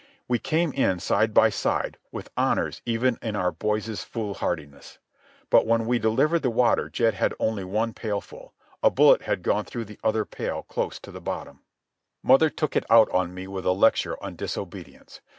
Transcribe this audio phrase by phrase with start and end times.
[0.27, 4.97] We came in side by side, with honours even in our boys' foolhardiness.
[5.51, 8.51] But when we delivered the water Jed had only one pailful.
[8.81, 11.59] A bullet had gone through the other pail close to the bottom.
[12.23, 15.21] Mother took it out on me with a lecture on disobedience.